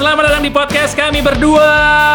selamat 0.00 0.32
datang 0.32 0.40
di 0.40 0.48
podcast 0.48 0.96
kami 0.96 1.20
berdua. 1.20 1.68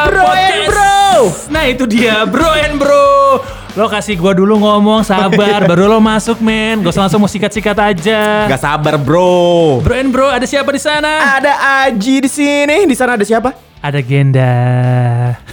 Bro 0.09 0.25
podcast. 0.25 0.49
and 0.49 0.65
bro. 0.65 1.05
Nah 1.53 1.63
itu 1.69 1.85
dia, 1.85 2.25
bro 2.25 2.49
and 2.57 2.81
bro. 2.81 3.37
Lo 3.77 3.85
kasih 3.85 4.17
gua 4.17 4.33
dulu 4.33 4.57
ngomong, 4.57 5.05
sabar, 5.05 5.61
baru 5.69 5.85
lo 5.85 6.01
masuk 6.01 6.41
men. 6.41 6.81
Gak 6.81 6.97
usah 6.97 7.05
langsung 7.05 7.21
mau 7.21 7.29
sikat-sikat 7.29 7.77
aja. 7.77 8.49
Gak 8.49 8.57
sabar 8.57 8.97
bro. 8.97 9.85
Bro 9.85 9.93
and 10.01 10.09
bro, 10.09 10.33
ada 10.33 10.49
siapa 10.49 10.73
di 10.73 10.81
sana? 10.81 11.37
Ada 11.37 11.85
Aji 11.85 12.25
di 12.25 12.29
sini. 12.31 12.89
Di 12.89 12.97
sana 12.97 13.21
ada 13.21 13.25
siapa? 13.27 13.53
Ada 13.85 14.01
Genda. 14.01 14.57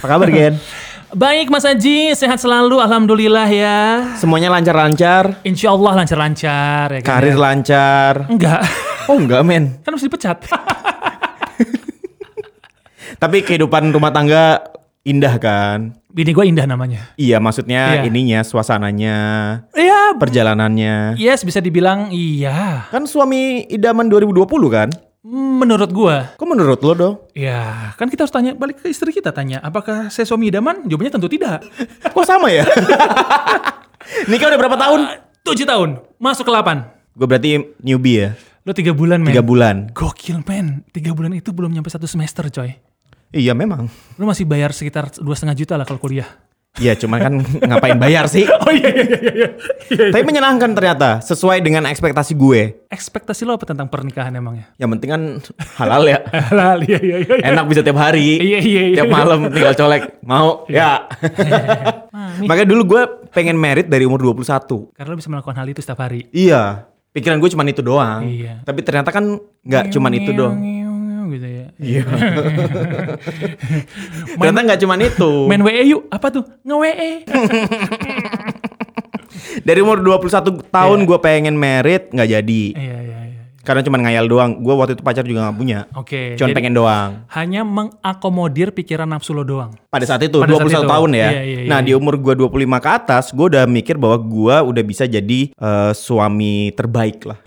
Apa 0.01 0.07
kabar 0.09 0.25
Gen? 0.33 0.57
Baik 1.13 1.53
Mas 1.53 1.61
Aji, 1.61 2.17
sehat 2.17 2.41
selalu, 2.41 2.81
alhamdulillah 2.81 3.45
ya. 3.45 4.09
Semuanya 4.17 4.49
lancar-lancar. 4.49 5.37
Insya 5.45 5.69
Allah 5.69 6.01
lancar-lancar 6.01 6.97
ya. 6.97 7.01
Karir 7.05 7.37
ya? 7.37 7.45
lancar. 7.45 8.13
Enggak, 8.25 8.65
Oh 9.05 9.21
enggak 9.21 9.45
men. 9.45 9.77
kan 9.85 9.93
harus 9.93 10.01
dipecat. 10.01 10.41
Tapi 13.23 13.39
kehidupan 13.39 13.87
rumah 13.95 14.11
tangga 14.11 14.59
indah 15.01 15.39
kan? 15.39 15.95
Bini 16.11 16.35
gue 16.35 16.43
indah 16.43 16.67
namanya. 16.67 17.15
Iya 17.15 17.39
maksudnya 17.39 18.03
Iya. 18.03 18.11
ininya 18.11 18.43
suasananya, 18.43 19.17
Iya, 19.71 20.19
perjalanannya. 20.19 21.15
yes 21.15 21.47
bisa 21.47 21.63
dibilang 21.63 22.11
iya. 22.11 22.83
Kan 22.91 23.07
suami 23.07 23.63
idaman 23.71 24.11
2020 24.11 24.43
kan? 24.67 24.91
Menurut 25.23 25.87
gua, 25.89 26.35
Kok 26.35 26.43
menurut 26.43 26.83
lo 26.83 26.91
dong? 26.91 27.15
ya 27.31 27.95
kan 27.95 28.11
kita 28.11 28.27
harus 28.27 28.35
tanya 28.35 28.51
balik 28.51 28.83
ke 28.83 28.91
istri 28.91 29.15
kita 29.15 29.31
tanya, 29.31 29.63
apakah 29.63 30.11
saya 30.11 30.27
suami 30.27 30.51
idaman? 30.51 30.83
Jawabannya 30.83 31.15
tentu 31.15 31.31
tidak. 31.31 31.63
Kok 32.11 32.27
sama 32.27 32.51
ya? 32.51 32.67
Nikah 34.29 34.51
udah 34.51 34.59
berapa 34.59 34.75
tahun? 34.75 34.99
Tujuh 35.43 35.63
tahun, 35.63 35.89
masuk 36.19 36.43
ke 36.43 36.51
8 36.51 37.15
Gue 37.15 37.23
berarti 37.23 37.49
newbie 37.79 38.19
ya. 38.19 38.29
Lo 38.63 38.75
tiga 38.75 38.91
bulan 38.91 39.23
men. 39.23 39.31
Tiga 39.31 39.43
bulan. 39.43 39.95
Gokil 39.95 40.43
men, 40.43 40.83
tiga 40.91 41.15
bulan 41.15 41.31
itu 41.31 41.55
belum 41.55 41.71
nyampe 41.71 41.87
satu 41.87 42.03
semester 42.03 42.47
coy. 42.47 42.75
Iya 43.33 43.57
memang. 43.57 43.89
Lo 44.21 44.29
masih 44.29 44.45
bayar 44.45 44.69
sekitar 44.71 45.09
dua 45.17 45.33
setengah 45.33 45.57
juta 45.57 45.73
lah 45.73 45.89
kalau 45.89 45.97
kuliah. 45.97 46.29
Iya 46.81 46.97
cuman 46.97 47.19
kan 47.21 47.33
ngapain 47.69 47.97
bayar 48.01 48.25
sih? 48.25 48.49
Oh 48.63 48.71
iya 48.73 48.89
iya 48.89 49.05
iya 49.05 49.17
iya. 49.19 49.49
iya. 49.93 50.05
Tapi 50.09 50.23
menyenangkan 50.25 50.71
ternyata, 50.73 51.21
sesuai 51.21 51.61
dengan 51.61 51.85
ekspektasi 51.85 52.33
gue. 52.33 52.87
Ekspektasi 52.89 53.45
lo 53.45 53.59
apa 53.59 53.67
tentang 53.69 53.91
pernikahan 53.91 54.33
emangnya? 54.33 54.71
Yang 54.81 54.89
penting 54.97 55.09
kan 55.11 55.21
halal 55.77 56.07
ya. 56.07 56.23
Halal 56.49 56.79
iya 56.87 56.99
iya 57.03 57.17
iya. 57.21 57.33
iya. 57.37 57.45
Enak 57.53 57.65
bisa 57.69 57.81
tiap 57.85 57.99
hari. 57.99 58.39
Iya 58.39 58.59
iya 58.63 58.81
iya. 58.89 58.97
Tiap 59.01 59.11
malam 59.11 59.51
tinggal 59.53 59.75
colek. 59.77 60.17
Mau? 60.25 60.65
Ya. 60.71 61.05
Makanya 62.41 62.67
dulu 62.69 62.97
gue 62.97 63.03
pengen 63.35 63.59
merit 63.59 63.91
dari 63.91 64.07
umur 64.07 64.23
21. 64.23 64.95
Karena 64.95 65.09
lo 65.11 65.17
bisa 65.19 65.29
melakukan 65.29 65.57
hal 65.59 65.67
itu 65.69 65.81
setiap 65.83 66.01
hari. 66.01 66.25
Iya. 66.31 66.87
Pikiran 67.13 67.37
gue 67.37 67.49
cuman 67.53 67.67
itu 67.69 67.81
doang. 67.85 68.25
Iya. 68.25 68.65
Tapi 68.65 68.79
ternyata 68.81 69.13
kan 69.13 69.37
nggak 69.61 69.93
cuman 69.93 70.11
itu 70.17 70.31
doang. 70.33 70.57
Gitu 71.29 71.47
ya. 71.49 71.62
Iya. 71.81 72.05
ternyata 74.37 74.61
nggak 74.61 74.79
cuman 74.85 74.99
itu. 75.01 75.31
Main 75.49 75.65
WE 75.65 75.81
yuk, 75.89 76.05
apa 76.09 76.29
tuh? 76.29 76.45
Nge-WE. 76.61 77.11
Dari 79.67 79.79
umur 79.81 80.01
21 80.01 80.69
tahun 80.69 80.99
gue 81.05 81.19
pengen 81.21 81.55
merit 81.57 82.09
nggak 82.13 82.29
jadi. 82.29 82.63
Iya 82.73 82.97
iya 83.01 83.19
iya. 83.29 83.41
Karena 83.63 83.79
cuman 83.79 84.03
ngayal 84.03 84.27
doang. 84.27 84.59
Gue 84.59 84.75
waktu 84.75 84.99
itu 84.99 85.03
pacar 85.07 85.23
juga 85.23 85.47
nggak 85.47 85.57
punya. 85.57 85.79
Oke. 85.95 86.35
Cuman 86.35 86.51
jadi 86.51 86.57
pengen 86.57 86.75
doang. 86.75 87.09
hanya 87.31 87.63
mengakomodir 87.63 88.75
pikiran 88.75 89.07
nafsu 89.07 89.31
lo 89.31 89.47
doang. 89.47 89.71
Pada 89.87 90.03
saat 90.03 90.19
itu 90.27 90.43
Pada 90.43 90.51
21 90.51 90.67
saat 90.67 90.83
itu. 90.83 90.91
tahun 90.91 91.09
ya. 91.15 91.29
Iya, 91.31 91.31
iya, 91.31 91.41
iya, 91.63 91.69
nah, 91.71 91.79
iya. 91.79 91.87
di 91.87 91.91
umur 91.95 92.19
gua 92.19 92.35
25 92.35 92.83
ke 92.83 92.89
atas, 92.91 93.31
gua 93.31 93.45
udah 93.47 93.63
mikir 93.65 93.95
bahwa 93.95 94.19
gua 94.19 94.55
udah 94.67 94.83
bisa 94.83 95.07
jadi 95.07 95.55
eh, 95.55 95.91
suami 95.95 96.75
terbaik 96.75 97.23
lah. 97.23 97.39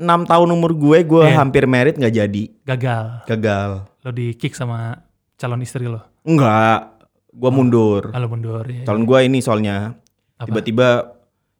26 0.00 0.24
tahun 0.26 0.48
umur 0.48 0.72
gue, 0.72 0.98
gue 1.04 1.24
Iya. 1.26 1.36
hampir 1.36 1.64
merit 1.64 1.94
nggak 1.94 2.14
jadi. 2.16 2.42
Gagal. 2.64 3.04
Gagal. 3.26 3.70
Lo 4.00 4.10
di 4.10 4.32
kick 4.32 4.56
sama 4.56 4.96
calon 5.36 5.60
istri 5.60 5.84
lo. 5.84 6.00
Enggak, 6.22 7.04
gua 7.30 7.50
mundur. 7.50 8.08
Kalau 8.08 8.28
mundur 8.28 8.64
ya. 8.64 8.84
Calon 8.84 9.04
gua 9.04 9.20
ini 9.20 9.40
soalnya 9.40 9.92
tiba-tiba 10.38 11.16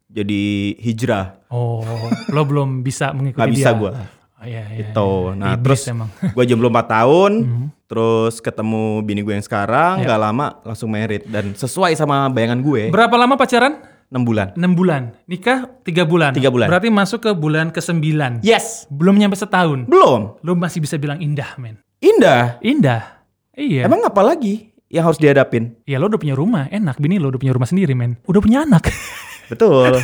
jadi 0.07 0.43
hijrah. 0.75 1.37
Oh, 1.49 1.85
lo 2.29 2.43
belum 2.43 2.81
bisa 2.81 3.13
mengikuti 3.13 3.39
Gak 3.39 3.49
dia. 3.49 3.57
bisa 3.59 3.71
gua. 3.73 3.93
Oh, 4.41 4.45
iya, 4.45 4.65
iya, 4.71 4.89
Itu. 4.89 5.09
iya. 5.27 5.37
Nah, 5.37 5.53
Iblis 5.53 5.69
terus 5.79 5.93
emang. 5.93 6.09
Gua 6.33 6.45
jomblo 6.45 6.73
4 6.73 6.89
tahun, 6.89 7.33
Mhm. 7.45 7.67
terus 7.85 8.41
ketemu 8.41 8.83
bini 9.03 9.21
gue 9.21 9.37
yang 9.37 9.45
sekarang, 9.45 10.01
Iya. 10.01 10.05
nggak 10.07 10.21
lama 10.23 10.47
langsung 10.65 10.89
merit 10.89 11.29
dan 11.29 11.53
sesuai 11.53 11.93
sama 11.93 12.25
bayangan 12.27 12.57
gue. 12.59 12.89
Berapa 12.89 13.13
lama 13.15 13.37
pacaran? 13.37 13.85
6 14.11 14.27
bulan. 14.27 14.51
6 14.59 14.75
bulan. 14.75 15.03
Nikah 15.31 15.71
3 15.87 16.03
bulan. 16.03 16.35
Tiga 16.35 16.51
bulan. 16.51 16.67
Berarti 16.67 16.91
masuk 16.91 17.23
ke 17.23 17.31
bulan 17.31 17.71
ke-9. 17.71 18.43
Yes. 18.43 18.91
Belum 18.91 19.15
nyampe 19.15 19.39
setahun. 19.39 19.87
Belum. 19.87 20.35
Lo 20.43 20.53
masih 20.59 20.83
bisa 20.83 20.99
bilang 20.99 21.23
indah, 21.23 21.55
men. 21.63 21.79
Indah. 22.03 22.59
Indah. 22.59 23.23
Iya. 23.55 23.87
Emang 23.87 24.03
apa 24.03 24.19
lagi 24.27 24.75
yang 24.91 25.07
harus 25.07 25.23
dihadapin? 25.23 25.79
Ya 25.87 26.03
lo 26.03 26.11
udah 26.11 26.19
punya 26.19 26.35
rumah, 26.35 26.67
enak. 26.75 26.99
Bini 26.99 27.23
lo 27.23 27.31
udah 27.31 27.39
punya 27.39 27.55
rumah 27.55 27.71
sendiri, 27.71 27.95
men. 27.95 28.19
Udah 28.27 28.43
punya 28.43 28.67
anak. 28.67 28.91
Betul. 29.51 30.03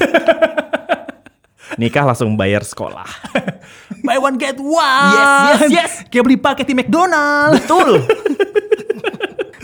Nikah 1.74 2.06
langsung 2.06 2.38
bayar 2.38 2.62
sekolah. 2.62 3.10
Buy 4.06 4.22
one 4.22 4.38
get 4.38 4.54
one. 4.62 5.10
Yes, 5.18 5.58
yes, 5.66 5.70
yes. 5.74 5.92
Kayak 6.06 6.24
beli 6.30 6.38
paket 6.38 6.66
di 6.70 6.74
McDonald. 6.78 7.58
Betul. 7.58 8.06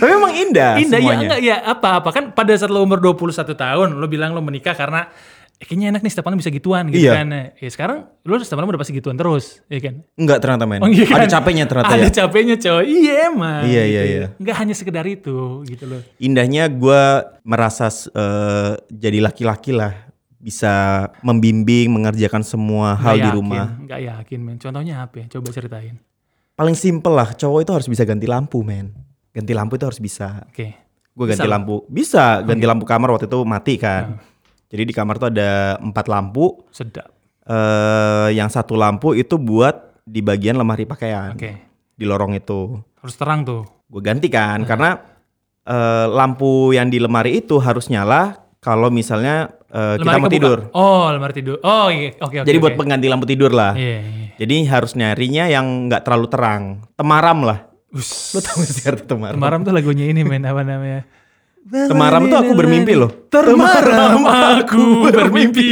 Tapi 0.03 0.11
emang 0.13 0.35
indah, 0.35 0.73
Indah 0.77 0.99
ya 0.99 1.05
semuanya. 1.07 1.23
enggak 1.23 1.41
ya 1.41 1.57
apa-apa 1.63 2.09
kan 2.11 2.25
pada 2.29 2.51
saat 2.53 2.69
lo 2.69 2.83
umur 2.83 2.99
21 2.99 3.23
tahun 3.55 3.89
lo 3.95 4.07
bilang 4.07 4.35
lo 4.35 4.43
menikah 4.43 4.75
karena 4.75 5.07
eh, 5.55 5.65
kayaknya 5.65 5.95
enak 5.95 6.03
nih 6.03 6.11
setiap 6.11 6.27
malam 6.27 6.37
bisa 6.37 6.51
gituan 6.51 6.91
gitu 6.91 7.07
Iya. 7.07 7.23
kan. 7.23 7.27
Ya 7.55 7.71
sekarang 7.71 7.99
lo 8.19 8.35
setiap 8.37 8.59
malam 8.59 8.69
udah 8.69 8.83
pasti 8.83 8.93
gituan 8.93 9.15
terus, 9.15 9.63
ya 9.67 9.79
kan? 9.79 10.03
Enggak 10.13 10.43
ternyata 10.43 10.67
men. 10.67 10.83
Oh, 10.83 10.91
iya 10.91 11.07
kan? 11.07 11.17
Ada 11.17 11.29
capeknya 11.33 11.65
ternyata 11.65 11.95
Ada 11.95 12.03
ya. 12.03 12.11
capeknya 12.19 12.57
coy. 12.59 12.83
Iya 12.83 13.15
emang. 13.31 13.63
Iya, 13.63 13.83
gitu 13.87 13.87
iya, 13.89 14.03
ya. 14.03 14.11
iya. 14.11 14.27
Enggak 14.37 14.57
hanya 14.59 14.75
sekedar 14.75 15.07
itu 15.07 15.39
gitu 15.65 15.85
loh. 15.87 16.03
Indahnya 16.19 16.67
gue 16.67 17.03
merasa 17.41 17.87
eh, 18.11 18.71
jadi 18.91 19.23
laki-laki 19.23 19.71
lah. 19.71 19.95
Bisa 20.37 21.07
membimbing, 21.23 21.87
mengerjakan 21.87 22.43
semua 22.43 22.99
hal 22.99 23.15
Nggak 23.15 23.15
di 23.15 23.23
yakin, 23.23 23.39
rumah. 23.39 23.67
Enggak 23.79 24.01
yakin 24.03 24.39
men. 24.43 24.57
Contohnya 24.59 24.95
apa 25.01 25.15
ya? 25.23 25.27
Coba 25.31 25.55
ceritain. 25.55 25.95
Paling 26.53 26.75
simple 26.75 27.15
lah, 27.15 27.31
cowok 27.31 27.63
itu 27.63 27.71
harus 27.71 27.87
bisa 27.87 28.03
ganti 28.03 28.27
lampu 28.27 28.59
men. 28.61 28.91
Ganti 29.33 29.53
lampu 29.53 29.75
itu 29.75 29.85
harus 29.85 29.99
bisa. 29.99 30.45
Oke. 30.47 30.77
Gue 31.11 31.27
Bisa 31.27 31.37
ganti 31.37 31.45
lah. 31.45 31.53
lampu. 31.57 31.75
Bisa, 31.87 32.25
ganti 32.41 32.65
lampu 32.65 32.85
kamar 32.85 33.09
waktu 33.11 33.27
itu 33.27 33.41
mati 33.43 33.75
kan. 33.77 34.17
Ah. 34.17 34.21
Jadi 34.69 34.83
di 34.85 34.95
kamar 34.95 35.17
tuh 35.17 35.29
ada 35.29 35.51
empat 35.79 36.07
lampu. 36.07 36.65
Sedap. 36.69 37.09
eh 37.43 38.29
yang 38.33 38.47
satu 38.47 38.73
lampu 38.73 39.13
itu 39.13 39.35
buat 39.35 39.75
di 40.01 40.21
bagian 40.21 40.55
lemari 40.55 40.83
pakaian 40.83 41.35
Oke. 41.35 41.59
di 41.93 42.05
lorong 42.05 42.33
itu 42.33 42.79
Harus 42.97 43.15
terang 43.15 43.43
tuh. 43.43 43.67
gue 43.85 43.99
ganti 44.01 44.27
kan 44.27 44.63
karena 44.63 44.95
eh, 45.63 46.07
lampu 46.07 46.71
yang 46.71 46.87
di 46.87 46.97
lemari 46.97 47.37
itu 47.37 47.59
harus 47.59 47.87
nyala 47.87 48.39
kalau 48.57 48.89
misalnya 48.89 49.51
eh, 49.69 49.99
kita 49.99 50.07
mau 50.13 50.23
kebuka. 50.23 50.33
tidur 50.33 50.59
Oh, 50.71 51.11
lemari 51.11 51.35
tidur. 51.35 51.59
Oh, 51.61 51.91
iya. 51.91 52.15
Oke, 52.17 52.39
oke. 52.39 52.47
jadi 52.47 52.57
buat 52.57 52.73
oke. 52.73 52.79
pengganti 52.79 53.07
lampu 53.07 53.27
tidur 53.27 53.51
lah 53.51 53.75
Iya, 53.75 53.99
iya. 54.01 54.27
jadi 54.39 54.57
harus 54.71 54.95
nyarinya 54.95 55.45
yang 55.47 55.67
nggak 55.87 56.03
terlalu 56.03 56.27
terang 56.31 56.63
temaram 56.95 57.43
lah 57.43 57.67
Us. 57.93 58.33
lo 58.33 58.41
tau 58.41 58.57
gak 58.57 58.69
sih 58.69 58.85
arti 58.89 59.05
temaram 59.05 59.37
Temaram 59.37 59.61
tuh 59.63 59.73
lagunya 59.73 60.09
ini 60.09 60.25
men 60.25 60.43
apa 60.43 60.65
namanya? 60.65 61.05
Temaram 61.63 62.27
tuh 62.27 62.39
aku 62.41 62.53
bermimpi 62.53 62.97
loh 62.97 63.11
Termaram 63.29 64.25
aku 64.25 65.07
bermimpi. 65.07 65.71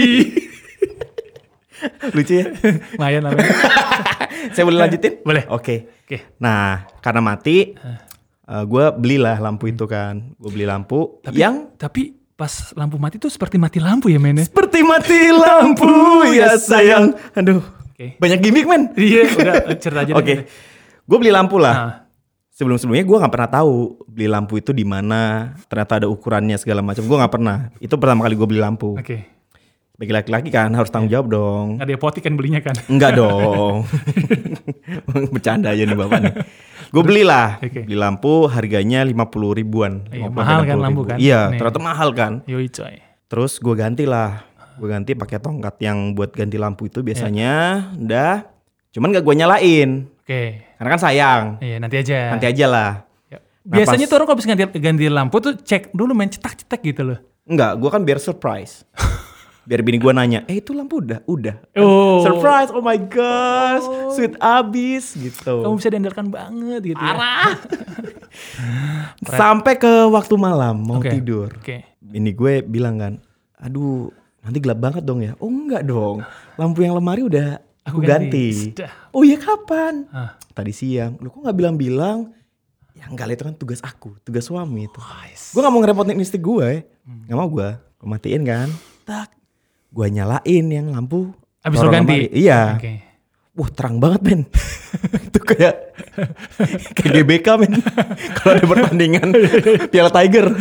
lucu 2.15 2.33
ya 2.37 2.47
Lumayan 2.95 3.25
namanya. 3.25 3.49
saya 4.55 4.65
boleh 4.65 4.79
lanjutin 4.79 5.25
Boleh. 5.25 5.49
oke 5.49 6.05
Oke. 6.05 6.37
nah 6.37 6.85
karena 7.01 7.25
mati 7.25 7.73
gue 8.51 8.85
belilah 8.95 9.41
lampu 9.41 9.71
itu 9.71 9.87
kan 9.87 10.35
gue 10.37 10.51
beli 10.53 10.69
lampu 10.69 11.23
Tapi, 11.25 11.39
yang 11.39 11.73
tapi 11.75 12.13
pas 12.35 12.73
lampu 12.73 12.97
mati 12.97 13.17
tuh 13.17 13.29
seperti 13.29 13.57
mati 13.57 13.81
lampu 13.81 14.09
ya 14.09 14.17
men 14.17 14.41
ya? 14.41 14.45
Seperti 14.45 14.81
mati 14.81 15.29
lampu 15.29 15.89
ya 16.41 16.57
sayang. 16.57 17.13
Aduh. 17.37 17.61
Oke. 17.93 18.17
Banyak 18.17 18.41
gimmick 18.41 18.65
men. 18.65 18.89
Iya, 18.97 19.29
udah 19.29 19.55
cerita 19.77 20.09
aja. 20.09 20.13
Oke. 20.17 20.49
Gue 21.05 21.17
beli 21.21 21.29
lampu 21.29 21.61
lah. 21.61 21.75
Nah, 21.77 21.93
Sebelum-sebelumnya 22.61 23.03
gue 23.03 23.19
nggak 23.19 23.33
pernah 23.33 23.51
tahu 23.51 23.73
beli 24.05 24.29
lampu 24.29 24.61
itu 24.61 24.71
di 24.71 24.85
mana. 24.85 25.57
Ternyata 25.65 25.97
ada 25.97 26.07
ukurannya 26.07 26.55
segala 26.55 26.85
macam. 26.85 27.01
Gue 27.01 27.17
nggak 27.17 27.33
pernah. 27.33 27.57
Itu 27.81 27.97
pertama 27.97 28.21
kali 28.23 28.37
gue 28.37 28.45
beli 28.47 28.61
lampu. 28.61 29.01
Oke. 29.01 29.25
Bagi 29.97 30.13
laki-laki 30.13 30.49
kan 30.49 30.69
harus 30.71 30.89
tanggung 30.89 31.09
jawab 31.09 31.29
dong. 31.29 31.67
Nggak 31.77 31.85
ada 31.85 31.95
apotik 31.95 32.23
kan 32.23 32.33
belinya 32.33 32.61
kan? 32.61 32.77
Enggak 32.87 33.17
dong. 33.21 33.89
Bercanda 35.33 35.73
aja 35.73 35.83
nih 35.83 35.97
bapak 35.97 36.19
nih. 36.21 36.35
Gue 36.91 37.03
belilah. 37.03 37.49
Oke. 37.61 37.81
Beli 37.85 37.97
lampu 37.97 38.45
harganya 38.45 39.01
50 39.05 39.17
ribuan. 39.57 40.05
Iya, 40.09 40.29
50 40.29 40.37
mahal 40.37 40.61
kan 40.61 40.77
60 40.77 40.85
lampu 40.85 41.01
ribu. 41.01 41.09
kan? 41.09 41.17
Iya, 41.17 41.41
Nih. 41.49 41.59
ternyata 41.59 41.81
mahal 41.81 42.09
kan. 42.13 42.33
Yoi 42.45 42.69
coy. 42.69 42.95
Terus 43.25 43.53
gue 43.57 43.75
ganti 43.75 44.05
lah. 44.05 44.45
Gue 44.77 44.89
ganti 44.89 45.13
pakai 45.13 45.39
tongkat 45.39 45.77
yang 45.79 46.13
buat 46.13 46.33
ganti 46.33 46.57
lampu 46.57 46.89
itu 46.89 47.01
biasanya 47.01 47.53
Iya. 47.89 48.01
udah. 48.01 48.35
Cuman 48.91 49.15
gak 49.15 49.23
gue 49.23 49.35
nyalain. 49.39 49.91
Oke. 50.23 50.43
Karena 50.79 50.89
kan 50.91 51.01
sayang. 51.01 51.45
Iya, 51.63 51.77
nanti 51.79 51.97
aja. 51.99 52.19
Nanti 52.35 52.47
aja 52.51 52.67
lah. 52.67 52.91
Ya. 53.31 53.39
Nah, 53.63 53.77
Biasanya 53.79 54.07
pas- 54.07 54.11
tuh 54.11 54.17
orang 54.19 54.27
kalau 54.27 54.37
habis 54.39 54.47
ganti, 54.51 54.65
ganti 54.83 55.07
lampu 55.07 55.37
tuh 55.39 55.53
cek 55.55 55.95
dulu 55.95 56.11
main 56.15 56.31
cetak-cetak 56.31 56.81
gitu 56.83 57.03
loh. 57.07 57.19
Enggak, 57.47 57.79
gue 57.79 57.91
kan 57.91 58.03
biar 58.03 58.19
surprise. 58.19 58.83
biar 59.69 59.87
bini 59.87 60.03
gue 60.03 60.11
nanya, 60.11 60.43
eh 60.51 60.59
itu 60.59 60.75
lampu 60.75 60.99
udah, 60.99 61.23
udah. 61.31 61.55
Oh. 61.79 62.25
Surprise, 62.27 62.75
oh 62.75 62.83
my 62.83 62.99
gosh, 63.07 63.87
sweet 64.17 64.35
abis 64.43 65.15
gitu. 65.15 65.63
Kamu 65.63 65.79
bisa 65.79 65.93
diandalkan 65.93 66.27
banget 66.33 66.81
gitu 66.91 66.99
ya. 66.99 67.15
Sampai 69.31 69.79
ke 69.79 70.11
waktu 70.11 70.35
malam 70.35 70.83
mau 70.83 70.99
Oke. 70.99 71.13
tidur. 71.13 71.55
Oke. 71.55 71.87
Bini 72.01 72.35
gue 72.35 72.65
bilang 72.67 72.99
kan, 72.99 73.13
aduh 73.61 74.11
nanti 74.43 74.59
gelap 74.59 74.81
banget 74.81 75.03
dong 75.07 75.23
ya. 75.23 75.37
Oh 75.39 75.47
enggak 75.47 75.87
dong, 75.87 76.25
lampu 76.57 76.83
yang 76.83 76.97
lemari 76.97 77.23
udah 77.23 77.61
Aku 77.91 77.99
ganti. 78.01 78.73
ganti. 78.73 78.87
Oh 79.11 79.27
iya 79.27 79.37
kapan? 79.37 80.07
Ah. 80.15 80.39
Tadi 80.55 80.71
siang. 80.71 81.19
Lu 81.19 81.29
kok 81.29 81.43
nggak 81.43 81.57
bilang-bilang? 81.59 82.31
Ya 82.95 83.07
enggak 83.07 83.27
lah 83.31 83.35
itu 83.35 83.45
kan 83.47 83.55
tugas 83.57 83.81
aku, 83.83 84.19
tugas 84.23 84.47
suami 84.47 84.87
itu. 84.87 85.01
Nice. 85.01 85.57
Gue 85.57 85.63
gak 85.65 85.73
mau 85.73 85.81
ngerepotin 85.81 86.21
istri 86.21 86.43
gue, 86.43 86.85
nggak 87.07 87.39
mau 87.39 87.49
gue. 87.49 87.69
Gue 87.97 88.09
matiin 88.11 88.43
kan, 88.45 88.69
tak. 89.09 89.33
Gue 89.89 90.07
nyalain 90.11 90.65
yang 90.69 90.93
lampu. 90.93 91.33
Abis 91.65 91.81
lo 91.81 91.89
lorong 91.89 92.05
ganti? 92.05 92.29
Iya. 92.35 92.77
Oke. 92.77 93.11
Wah 93.51 93.71
terang 93.75 93.99
banget 93.99 94.21
men 94.23 94.41
Itu 95.29 95.43
kayak 95.43 95.75
Kayak 96.97 97.13
GBK 97.19 97.47
men 97.59 97.73
Kalau 98.39 98.53
ada 98.55 98.65
pertandingan 98.65 99.29
Piala 99.91 100.11
Tiger 100.15 100.55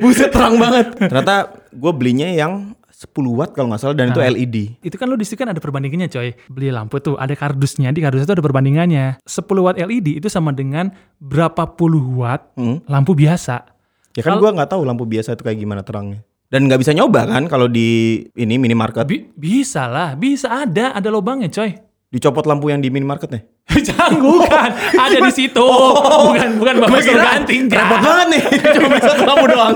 Buset 0.00 0.32
terang 0.32 0.56
banget 0.56 0.96
Ternyata 0.96 1.52
gue 1.68 1.92
belinya 1.92 2.26
yang 2.32 2.72
10 2.98 3.14
watt 3.30 3.54
kalau 3.54 3.70
nggak 3.70 3.78
salah 3.78 3.94
Dan 3.94 4.10
itu 4.10 4.18
LED 4.18 4.56
Itu 4.82 4.98
kan 4.98 5.06
lo 5.06 5.14
di 5.14 5.22
situ 5.22 5.38
kan 5.38 5.46
ada 5.46 5.58
perbandingannya 5.58 6.10
coy. 6.10 6.34
Beli 6.48 6.68
lampu 6.68 6.98
tuh 6.98 7.14
ada 7.14 7.30
kardusnya, 7.30 7.94
di 7.94 8.02
kardus 8.02 8.26
itu 8.26 8.32
ada 8.32 8.42
perbandingannya. 8.42 9.22
10 9.22 9.30
watt 9.60 9.78
LED 9.78 10.18
itu 10.18 10.26
sama 10.26 10.50
dengan 10.50 10.90
berapa 11.16 11.62
puluh 11.70 12.02
watt 12.18 12.50
Hmm. 12.52 12.82
lampu 12.84 13.14
biasa. 13.14 13.70
Ya 14.18 14.26
kan 14.26 14.34
gue 14.36 14.50
nggak 14.50 14.66
tahu 14.68 14.82
lampu 14.82 15.06
biasa 15.06 15.32
itu 15.32 15.42
kayak 15.42 15.58
gimana 15.58 15.86
terangnya 15.86 16.26
Dan 16.50 16.66
nggak 16.66 16.80
bisa 16.80 16.90
nyoba 16.90 17.22
kan 17.28 17.46
Kalau 17.46 17.70
di 17.70 17.86
ini 18.34 18.58
minimarket 18.58 19.06
Bi- 19.06 19.30
bisa 19.30 19.86
lah, 19.86 20.18
bisa 20.18 20.50
ada, 20.58 20.90
ada 20.90 21.06
lubangnya 21.06 21.46
coy. 21.46 21.78
Dicopot 22.08 22.42
lampu 22.42 22.66
yang 22.66 22.80
di 22.80 22.88
minimarketnya 22.88 23.46
Jangan 23.86 24.18
bukan, 24.18 24.68
ada 24.74 25.18
di 25.20 25.30
situ. 25.30 25.62
bukan 26.26 26.48
bukan 26.56 26.74
Bapak 26.82 26.98
suruh 26.98 27.22
ganti. 27.22 27.54
enggak. 27.62 27.78
Repot 27.78 27.98
banget 28.02 28.26
nih 28.26 28.42
Cuma 28.74 28.86
bisa 28.90 29.06
satu 29.12 29.22
lampu 29.22 29.46
doang 29.46 29.74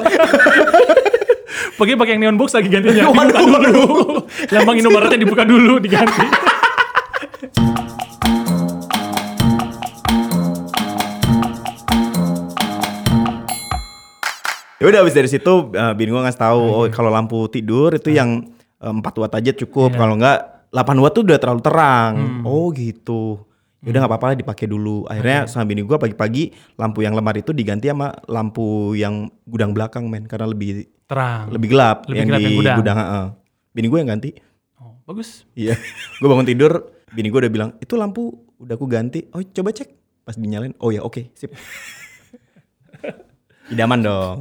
Pakai 1.76 1.94
pakai 1.96 2.12
yang 2.16 2.22
neon 2.28 2.36
box 2.40 2.56
lagi 2.56 2.68
gantinya. 2.72 3.08
Dibuka 3.12 3.24
dulu. 3.68 3.84
Lambang 4.52 4.76
Indomaretnya 4.80 5.18
dibuka 5.20 5.44
dulu 5.44 5.74
diganti. 5.78 6.24
Ya 14.82 14.90
udah 14.90 14.98
habis 15.06 15.14
dari 15.14 15.30
situ 15.30 15.70
eh, 15.78 15.92
bini 15.94 16.10
gua 16.10 16.26
ngasih 16.26 16.42
tahu 16.42 16.62
oh 16.66 16.86
kalau 16.90 17.06
lampu 17.06 17.46
tidur 17.46 17.94
itu 17.94 18.10
yang 18.10 18.50
eh, 18.82 18.90
4 18.90 18.98
watt 18.98 19.38
aja 19.38 19.54
cukup 19.54 19.94
kalau 19.94 20.18
enggak 20.18 20.66
8 20.74 20.98
watt 20.98 21.14
tuh 21.14 21.22
udah 21.22 21.38
terlalu 21.38 21.62
terang. 21.62 22.12
Oh 22.42 22.72
gitu. 22.74 23.46
Ya 23.82 23.90
udah 23.90 24.00
nggak 24.00 24.12
apa-apa 24.14 24.26
lah 24.30 24.36
dipakai 24.38 24.66
dulu. 24.66 25.02
Akhirnya 25.04 25.44
sama 25.44 25.66
bini 25.66 25.82
gua 25.82 25.98
pagi-pagi 25.98 26.48
lampu 26.74 27.02
yang 27.02 27.12
lemari 27.12 27.42
itu 27.42 27.50
diganti 27.50 27.90
sama 27.90 28.14
lampu 28.24 28.94
yang 28.94 29.26
gudang 29.42 29.74
belakang 29.74 30.06
men 30.06 30.22
karena 30.24 30.46
lebih 30.46 30.86
Terang. 31.04 31.50
lebih 31.50 31.68
gelap 31.68 32.06
Lebih 32.06 32.14
yang 32.14 32.26
gelap 32.26 32.38
di 32.38 32.44
yang 32.44 32.54
gudang. 32.56 32.76
gudang. 32.78 32.96
heeh. 32.96 33.26
Bini 33.72 33.86
gue 33.88 33.98
yang 33.98 34.10
ganti. 34.10 34.30
Oh, 34.76 34.94
bagus. 35.02 35.48
Iya. 35.52 35.74
gue 36.20 36.28
bangun 36.28 36.46
tidur, 36.46 36.72
bini 37.08 37.26
gue 37.26 37.40
udah 37.40 37.50
bilang, 37.50 37.70
"Itu 37.76 37.96
lampu 37.96 38.30
udah 38.56 38.74
aku 38.74 38.86
ganti." 38.86 39.26
Oh, 39.30 39.42
coba 39.42 39.72
cek. 39.72 39.88
Pas 40.22 40.36
dinyalain, 40.36 40.78
"Oh 40.78 40.88
ya, 40.88 41.00
oke, 41.00 41.32
sip." 41.32 41.50
Idaman 43.68 43.98
dong. 43.98 44.38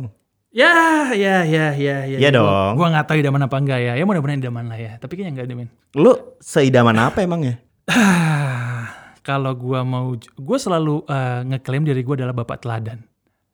Ya, 0.52 0.70
ya, 1.16 1.42
ya, 1.42 1.72
ya, 1.74 2.04
ya. 2.06 2.18
Gua- 2.22 2.36
dong. 2.36 2.72
Gua 2.76 2.88
nggak 2.92 3.06
tahu 3.08 3.18
idaman 3.18 3.42
apa 3.42 3.56
enggak 3.56 3.80
ya. 3.80 3.94
Ya 3.96 4.04
mudah-mudahan 4.04 4.38
idaman 4.38 4.66
lah 4.68 4.78
ya. 4.78 4.92
Tapi 5.00 5.16
kayaknya 5.16 5.34
enggak 5.34 5.56
men. 5.56 5.70
Lu 5.96 6.12
seidaman 6.38 6.94
apa 7.00 7.24
emangnya? 7.24 7.56
Kalau 9.22 9.54
gua 9.54 9.82
mau, 9.82 10.12
gua 10.36 10.58
selalu 10.58 11.06
eh, 11.06 11.40
ngeklaim 11.48 11.84
diri 11.84 12.02
gua 12.02 12.16
adalah 12.16 12.36
bapak 12.36 12.58
teladan. 12.60 13.00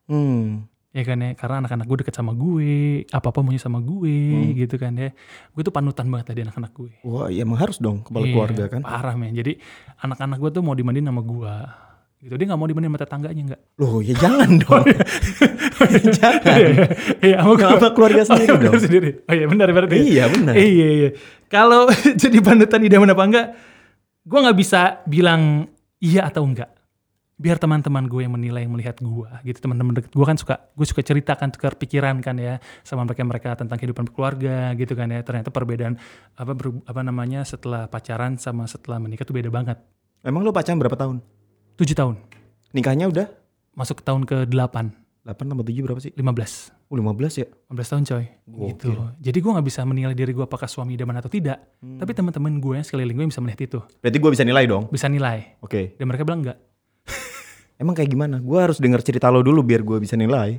Hmm. 0.07 0.63
Ya 0.91 1.05
kan 1.05 1.21
ya, 1.21 1.37
karena 1.37 1.61
anak-anak 1.61 1.85
gue 1.85 1.97
deket 2.01 2.15
sama 2.15 2.33
gue, 2.33 3.05
apa-apa 3.07 3.45
maunya 3.45 3.61
sama 3.61 3.77
gue, 3.77 4.17
gitu 4.57 4.81
kan 4.81 4.97
ya. 4.97 5.13
Gue 5.53 5.61
tuh 5.61 5.69
panutan 5.69 6.09
banget 6.09 6.33
tadi 6.33 6.41
anak-anak 6.41 6.73
gue. 6.73 6.89
Wah, 7.05 7.29
ya 7.29 7.45
emang 7.45 7.59
harus 7.61 7.77
dong 7.77 8.01
kepala 8.01 8.25
Iya, 8.25 8.33
keluarga 8.33 8.63
kan. 8.65 8.81
Parah 8.81 9.13
men. 9.13 9.29
Jadi 9.29 9.61
anak-anak 10.01 10.41
gue 10.41 10.49
tuh 10.49 10.63
mau 10.65 10.73
dimandiin 10.73 11.05
sama 11.05 11.21
gue. 11.21 11.53
Gitu. 12.17 12.33
Dia 12.33 12.45
nggak 12.49 12.57
mau 12.57 12.65
dimandiin 12.65 12.89
sama 12.89 12.99
tetangganya 12.99 13.41
nggak. 13.45 13.61
Loh, 13.77 14.01
ya 14.01 14.13
jangan 14.17 14.49
dong. 14.63 14.85
jangan. 16.17 16.59
Iya, 17.19 17.35
sama 17.37 17.53
Nggak 17.53 17.69
gua. 17.69 17.77
sama 17.77 17.89
keluarga 17.93 18.21
sendiri 18.31 18.49
Oh, 18.49 18.57
dong. 18.59 18.79
sendiri. 18.79 19.09
Oh 19.21 19.33
iya 19.33 19.45
benar 19.45 19.67
berarti. 19.69 19.95
Iya, 20.01 20.23
benar. 20.27 20.53
Iya 20.57 20.87
iya. 20.89 21.09
Kalau 21.45 21.81
jadi 21.93 22.37
panutan 22.41 22.81
idaman 22.81 23.11
apa 23.11 23.23
enggak, 23.23 23.47
gue 24.27 24.39
nggak 24.43 24.57
bisa 24.59 24.81
bilang 25.07 25.71
iya 26.03 26.27
atau 26.27 26.43
enggak. 26.43 26.67
Biar 27.37 27.61
teman-teman 27.61 28.09
gue 28.09 28.25
yang 28.25 28.33
menilai, 28.33 28.65
yang 28.65 28.73
melihat 28.73 28.97
gue, 28.97 29.29
gitu 29.45 29.61
teman-teman 29.61 30.01
deket 30.01 30.09
gue 30.09 30.25
kan 30.25 30.41
suka, 30.41 30.73
gue 30.73 30.85
suka 30.89 31.05
ceritakan 31.05 31.53
tukar 31.53 31.77
pikiran 31.77 32.17
kan 32.17 32.33
ya 32.41 32.57
sama 32.81 33.05
mereka 33.05 33.21
mereka 33.21 33.49
tentang 33.53 33.77
kehidupan 33.77 34.09
keluarga 34.09 34.73
gitu 34.73 34.97
kan 34.97 35.05
ya. 35.13 35.21
Ternyata 35.21 35.53
perbedaan 35.53 36.01
apa 36.33 36.57
ber- 36.57 36.81
apa 36.89 37.01
namanya 37.05 37.45
setelah 37.45 37.85
pacaran 37.85 38.41
sama 38.41 38.65
setelah 38.65 38.97
menikah 38.97 39.23
tuh 39.23 39.37
beda 39.37 39.53
banget. 39.53 39.77
Emang 40.25 40.41
lu 40.41 40.49
pacaran 40.49 40.81
berapa 40.81 40.97
tahun? 40.97 41.21
Tujuh 41.77 41.93
tahun, 41.93 42.17
Nikahnya 42.73 43.07
udah 43.07 43.29
masuk 43.77 44.01
ke 44.01 44.03
tahun 44.03 44.25
ke 44.25 44.49
8, 44.49 45.06
8 45.27 45.35
tambah 45.35 45.61
7 45.61 45.83
berapa 45.83 45.99
sih? 45.99 46.15
15. 46.15 46.87
Oh, 46.87 46.95
15 46.95 47.43
ya? 47.43 47.47
15 47.67 47.91
tahun 47.91 48.03
coy 48.07 48.25
gitu 48.71 48.89
jadi 49.19 49.37
gue 49.43 49.51
nggak 49.51 49.67
bisa 49.67 49.83
menilai 49.83 50.15
diri 50.15 50.31
gue 50.31 50.47
apakah 50.47 50.71
suami 50.71 50.95
idaman 50.95 51.19
atau 51.19 51.27
tidak 51.27 51.59
tapi 51.99 52.15
teman-teman 52.15 52.63
gue 52.63 52.73
yang 52.79 52.85
sekeliling 52.87 53.11
gue 53.13 53.27
bisa 53.27 53.43
melihat 53.43 53.61
itu 53.67 53.79
Berarti 53.99 54.17
gue 54.17 54.31
bisa 54.31 54.43
nilai 54.47 54.63
dong. 54.63 54.87
bisa 54.87 55.11
nilai 55.11 55.59
Oke. 55.59 55.99
dan 55.99 56.07
mereka 56.07 56.23
bilang 56.23 56.47
enggak 56.47 56.57
Emang 57.77 57.93
kayak 57.93 58.09
gimana? 58.09 58.41
Gue 58.41 58.57
harus 58.57 58.81
denger 58.81 59.05
cerita 59.05 59.29
lo 59.29 59.45
dulu 59.45 59.61
biar 59.61 59.85
gue 59.85 60.01
bisa 60.01 60.17
nilai. 60.17 60.57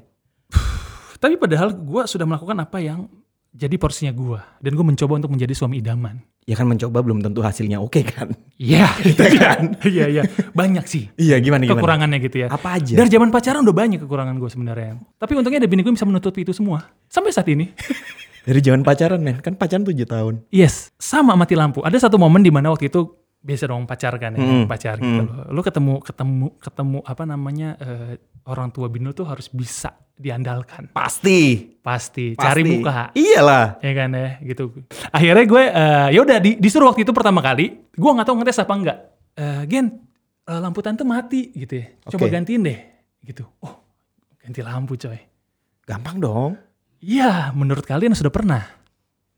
tapi 1.19 1.35
padahal 1.35 1.75
gue 1.75 2.03
sudah 2.07 2.23
melakukan 2.23 2.55
apa 2.63 2.79
yang 2.79 3.11
jadi 3.59 3.75
porsinya 3.75 4.11
gue 4.11 4.39
dan 4.39 4.71
gue 4.73 4.87
mencoba 4.87 5.13
untuk 5.17 5.31
menjadi 5.31 5.53
suami 5.53 5.83
idaman 5.83 6.23
Ya 6.49 6.57
kan 6.57 6.65
mencoba 6.65 7.05
belum 7.05 7.21
tentu 7.21 7.45
hasilnya 7.45 7.77
oke 7.77 8.01
kan? 8.07 8.33
iya 8.57 8.89
Gitu 9.05 9.21
kan? 9.37 9.77
iya 9.85 10.09
iya 10.09 10.23
banyak 10.51 10.81
sih 10.87 11.13
Iya 11.13 11.37
gimana 11.39 11.67
gimana? 11.67 11.77
kekurangannya 11.77 12.19
gitu 12.23 12.37
ya 12.41 12.49
Apa 12.49 12.81
aja? 12.81 12.95
dari 12.95 13.11
zaman 13.11 13.29
pacaran 13.29 13.61
udah 13.61 13.77
banyak 13.77 14.01
kekurangan 14.01 14.33
gue 14.35 14.49
sebenarnya 14.49 14.97
tapi 15.15 15.35
untungnya 15.35 15.61
ada 15.61 15.69
bini 15.69 15.83
gue 15.83 15.93
bisa 15.93 16.07
menutupi 16.07 16.43
itu 16.43 16.55
semua 16.55 16.89
sampai 17.05 17.31
saat 17.31 17.49
ini 17.49 17.69
Dari 18.39 18.65
zaman 18.65 18.81
pacaran 18.81 19.21
men, 19.21 19.45
kan 19.45 19.53
pacaran 19.53 19.85
7 19.85 19.93
tahun. 20.09 20.35
Yes, 20.49 20.89
sama 20.97 21.37
mati 21.37 21.53
lampu. 21.53 21.85
Ada 21.85 22.09
satu 22.09 22.17
momen 22.17 22.41
di 22.41 22.49
mana 22.49 22.73
waktu 22.73 22.89
itu 22.89 23.05
biasa 23.39 23.69
dong 23.69 23.85
pacar 23.85 24.17
kan 24.17 24.33
ya, 24.33 24.41
Hmm, 24.41 24.65
pacar 24.65 24.97
gitu 24.97 25.21
loh. 25.21 25.53
Lu 25.53 25.61
ketemu 25.61 26.01
ketemu 26.01 26.57
ketemu 26.57 26.99
apa 27.05 27.23
namanya 27.23 27.77
eh, 27.77 28.17
orang 28.47 28.71
tua 28.71 28.87
bini 28.87 29.09
lu 29.09 29.15
tuh 29.17 29.27
harus 29.27 29.51
bisa 29.51 29.97
diandalkan. 30.19 30.91
Pasti. 30.93 31.75
Pasti, 31.79 32.35
Pasti. 32.35 32.43
cari 32.43 32.63
muka. 32.67 33.15
Iyalah. 33.15 33.81
Ya 33.81 33.93
kan 33.95 34.11
ya, 34.13 34.29
gitu. 34.45 34.75
Akhirnya 35.15 35.45
gue 35.47 35.65
eh, 35.65 36.07
ya 36.13 36.21
udah 36.21 36.39
di, 36.43 36.51
disuruh 36.59 36.93
waktu 36.93 37.07
itu 37.07 37.15
pertama 37.15 37.41
kali, 37.41 37.81
gue 37.95 38.11
nggak 38.11 38.27
tahu 38.27 38.37
ngetes 38.43 38.61
apa 38.61 38.75
enggak. 38.75 38.99
Eh, 39.39 39.63
Gen, 39.71 39.87
eh, 40.45 40.59
lampu 40.61 40.83
tante 40.83 41.07
mati 41.07 41.55
gitu 41.55 41.81
ya. 41.81 41.87
Coba 42.11 42.27
gantiin 42.29 42.67
deh, 42.67 42.79
gitu. 43.25 43.47
Oh, 43.63 43.79
ganti 44.43 44.61
lampu 44.61 44.99
coy. 44.99 45.17
Gampang 45.89 46.21
dong. 46.21 46.53
Iya, 46.99 47.55
menurut 47.55 47.87
kalian 47.87 48.13
sudah 48.13 48.35
pernah? 48.35 48.67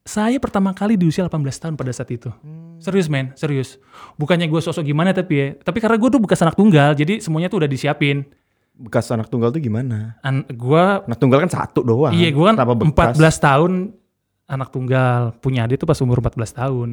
Saya 0.01 0.41
pertama 0.41 0.73
kali 0.73 0.97
di 0.97 1.05
usia 1.07 1.29
18 1.29 1.39
tahun 1.61 1.75
pada 1.77 1.93
saat 1.93 2.09
itu. 2.11 2.33
Serius 2.81 3.13
men, 3.13 3.37
serius. 3.37 3.77
Bukannya 4.17 4.49
gue 4.49 4.59
sosok 4.65 4.83
gimana 4.83 5.13
tapi 5.13 5.35
ya. 5.37 5.47
Tapi 5.61 5.79
karena 5.79 6.01
gue 6.01 6.09
tuh 6.09 6.19
bekas 6.25 6.41
anak 6.41 6.57
tunggal, 6.57 6.97
jadi 6.97 7.21
semuanya 7.21 7.53
tuh 7.53 7.61
udah 7.63 7.71
disiapin. 7.71 8.25
Bekas 8.81 9.13
anak 9.13 9.29
tunggal 9.29 9.53
tuh 9.53 9.61
gimana? 9.61 10.17
An 10.25 10.49
gue, 10.49 10.85
Anak 11.05 11.21
tunggal 11.21 11.45
kan 11.45 11.53
satu 11.53 11.85
doang. 11.85 12.17
iya 12.17 12.33
gue 12.33 12.41
kan 12.41 12.57
Kenapa 12.57 12.73
bekas? 12.73 13.21
14 13.21 13.47
tahun 13.47 13.73
anak 14.49 14.69
tunggal. 14.73 15.21
Punya 15.39 15.69
adik 15.69 15.85
tuh 15.85 15.89
pas 15.89 16.01
umur 16.01 16.25
14 16.25 16.57
tahun. 16.57 16.89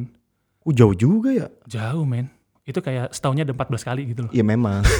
Uh, 0.68 0.72
jauh 0.76 0.92
juga 0.92 1.32
ya. 1.32 1.48
Jauh 1.64 2.04
men. 2.04 2.28
Itu 2.68 2.84
kayak 2.84 3.16
setahunnya 3.16 3.48
ada 3.48 3.56
14 3.56 3.88
kali 3.88 4.02
gitu 4.12 4.20
loh. 4.28 4.32
Iya 4.36 4.44
memang. 4.44 4.84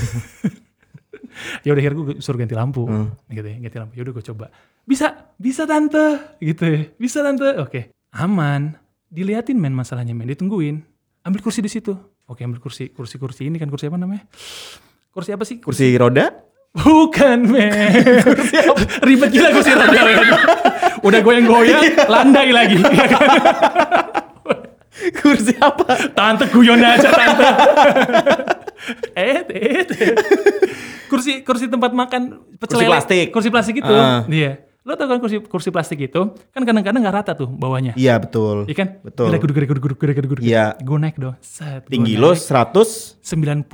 Ya 1.63 1.71
udah 1.71 1.83
akhirnya 1.83 1.99
gue 2.03 2.07
suruh 2.19 2.39
ganti 2.41 2.57
lampu. 2.57 2.83
Gitu 3.31 3.47
ya, 3.47 3.57
ganti 3.63 3.77
lampu. 3.79 3.93
Ya 3.95 4.03
udah 4.03 4.15
gue 4.19 4.25
coba. 4.27 4.47
Bisa, 4.83 5.31
bisa 5.39 5.69
tante. 5.69 6.35
Gitu 6.43 6.65
ya. 6.67 6.81
Bisa 6.99 7.23
tante. 7.23 7.47
Oke. 7.63 7.95
Aman. 8.11 8.75
Diliatin 9.07 9.55
men 9.55 9.71
masalahnya 9.71 10.19
men. 10.19 10.27
Ditungguin. 10.27 10.83
Ambil 11.23 11.41
kursi 11.45 11.63
di 11.63 11.71
situ. 11.71 11.95
Oke 12.27 12.43
ambil 12.43 12.59
kursi. 12.59 12.91
Kursi-kursi 12.91 13.47
ini 13.47 13.57
kan 13.61 13.71
kursi 13.71 13.87
apa 13.87 13.97
namanya? 14.01 14.27
Kursi 15.15 15.31
apa 15.31 15.45
sih? 15.47 15.63
Kursi 15.63 15.95
roda? 15.95 16.33
Bukan 16.77 17.39
men. 17.49 17.73
Ribet 19.03 19.29
gila 19.33 19.49
kursi 19.51 19.73
roda. 19.73 20.01
Udah 21.01 21.21
goyang-goyang, 21.25 21.85
landai 22.07 22.51
lagi. 22.53 22.77
Kursi 25.19 25.55
apa? 25.59 26.11
Tante 26.13 26.51
guyon 26.51 26.83
aja 26.83 27.09
tante. 27.09 27.45
eh, 29.15 29.43
eh, 29.47 29.83
eh. 29.87 30.15
Kursi 31.09 31.41
kursi 31.41 31.71
tempat 31.71 31.95
makan 31.95 32.43
pecel 32.59 32.77
Kursi 32.79 32.85
plastik. 32.87 33.27
Kursi 33.33 33.49
plastik 33.49 33.77
itu. 33.81 33.95
Ah. 33.95 34.27
Iya. 34.29 34.67
Lo 34.89 34.97
tau 34.97 35.05
kan 35.05 35.21
kursi, 35.21 35.37
kursi 35.45 35.69
plastik 35.69 36.01
itu, 36.01 36.33
kan 36.33 36.63
kadang-kadang 36.65 37.05
nggak 37.05 37.17
rata 37.21 37.33
tuh 37.37 37.45
bawahnya. 37.45 37.93
Iya 37.93 38.17
betul. 38.17 38.65
Iya 38.65 38.77
kan? 38.77 38.89
Betul. 39.05 39.37
Guduk, 39.37 39.53
guduk, 39.53 39.69
guduk, 39.69 39.83
guduk, 39.85 39.99
guduk, 40.01 40.29
guduk. 40.33 40.45
Iya. 40.45 40.81
Gue 40.81 40.97
naik 40.97 41.21
dong. 41.21 41.37
Set, 41.45 41.85
Tinggi 41.93 42.17
lo 42.17 42.33
100 42.33 43.21
93 43.21 43.69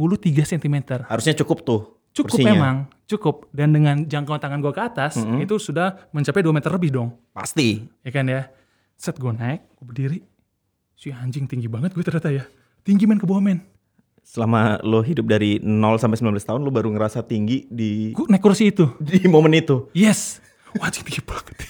cm. 0.58 0.76
harusnya 1.06 1.34
cukup 1.38 1.62
tuh. 1.62 1.80
Cukup 2.14 2.38
kursinya. 2.38 2.52
memang, 2.52 2.76
cukup. 3.04 3.50
Dan 3.50 3.70
dengan 3.70 3.96
jangkauan 4.00 4.38
tangan 4.38 4.58
gue 4.58 4.70
ke 4.70 4.80
atas, 4.80 5.18
itu 5.18 5.58
sudah 5.58 6.06
mencapai 6.10 6.40
2 6.40 6.50
meter 6.50 6.70
lebih 6.70 6.90
dong. 6.90 7.08
Pasti. 7.30 7.82
Ya 8.00 8.10
kan 8.10 8.24
ya. 8.24 8.46
Set 8.94 9.18
gue 9.18 9.28
naik, 9.28 9.66
gue 9.72 9.84
berdiri. 9.84 10.18
Si 10.94 11.10
anjing 11.10 11.44
tinggi 11.44 11.66
banget 11.66 11.90
gue 11.90 12.00
ternyata 12.00 12.30
ya. 12.30 12.46
Tinggi 12.80 13.04
men 13.04 13.18
ke 13.18 13.26
bawah 13.26 13.42
men. 13.42 13.66
Selama 14.22 14.78
lo 14.80 15.02
hidup 15.02 15.26
dari 15.26 15.58
0 15.58 15.68
sampai 15.98 16.16
19 16.16 16.38
tahun 16.40 16.60
lo 16.60 16.70
baru 16.70 16.88
ngerasa 16.88 17.20
tinggi 17.20 17.66
di 17.66 18.14
Gue 18.14 18.24
naik 18.24 18.40
kursi 18.40 18.70
itu. 18.70 18.88
di 18.96 19.26
momen 19.26 19.52
itu. 19.52 19.90
Yes. 19.92 20.38
Wah 20.74 20.88
tinggi 20.88 21.18
banget. 21.20 21.66